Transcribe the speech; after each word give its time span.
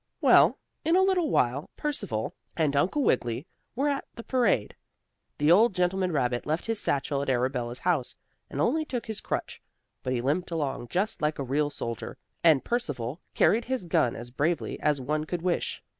Well, 0.19 0.57
in 0.83 0.95
a 0.95 1.03
little 1.03 1.29
while 1.29 1.69
Percival 1.77 2.33
and 2.57 2.75
Uncle 2.75 3.03
Wiggily 3.03 3.45
were 3.75 3.87
at 3.87 4.05
the 4.15 4.23
parade. 4.23 4.75
The 5.37 5.51
old 5.51 5.75
gentleman 5.75 6.11
rabbit 6.11 6.47
left 6.47 6.65
his 6.65 6.79
satchel 6.79 7.21
at 7.21 7.29
Arabella's 7.29 7.77
house, 7.77 8.15
and 8.49 8.59
only 8.59 8.83
took 8.83 9.05
his 9.05 9.21
crutch. 9.21 9.61
But 10.01 10.13
he 10.13 10.21
limped 10.21 10.49
along 10.49 10.87
just 10.87 11.21
like 11.21 11.37
a 11.37 11.43
real 11.43 11.69
soldier, 11.69 12.17
and 12.43 12.65
Percival 12.65 13.21
carried 13.35 13.65
his 13.65 13.83
gun 13.85 14.15
as 14.15 14.31
bravely 14.31 14.79
as 14.79 14.99
one 14.99 15.25
could 15.25 15.43
wish. 15.43 15.83